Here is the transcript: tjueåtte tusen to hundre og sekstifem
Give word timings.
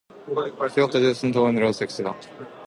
tjueåtte 0.71 1.01
tusen 1.03 1.37
to 1.37 1.45
hundre 1.49 1.69
og 1.69 1.79
sekstifem 1.83 2.51